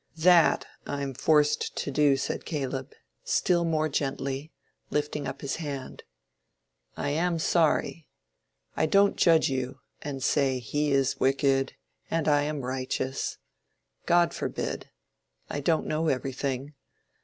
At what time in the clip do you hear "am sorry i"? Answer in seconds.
7.09-8.87